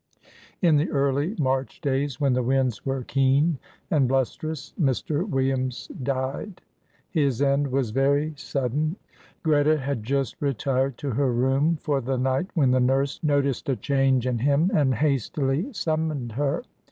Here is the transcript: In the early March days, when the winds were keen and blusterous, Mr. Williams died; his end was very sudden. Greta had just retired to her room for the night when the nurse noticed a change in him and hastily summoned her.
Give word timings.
In 0.63 0.77
the 0.77 0.89
early 0.89 1.35
March 1.37 1.79
days, 1.79 2.19
when 2.19 2.33
the 2.33 2.41
winds 2.41 2.83
were 2.87 3.03
keen 3.03 3.59
and 3.91 4.07
blusterous, 4.09 4.73
Mr. 4.81 5.29
Williams 5.29 5.89
died; 6.01 6.59
his 7.11 7.39
end 7.39 7.67
was 7.67 7.91
very 7.91 8.33
sudden. 8.35 8.95
Greta 9.43 9.77
had 9.77 10.03
just 10.03 10.41
retired 10.41 10.97
to 10.97 11.11
her 11.11 11.31
room 11.31 11.75
for 11.79 12.01
the 12.01 12.17
night 12.17 12.47
when 12.55 12.71
the 12.71 12.79
nurse 12.79 13.19
noticed 13.21 13.69
a 13.69 13.75
change 13.75 14.25
in 14.25 14.39
him 14.39 14.71
and 14.73 14.95
hastily 14.95 15.71
summoned 15.71 16.31
her. 16.31 16.63